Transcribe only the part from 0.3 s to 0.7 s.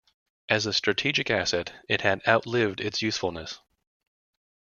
As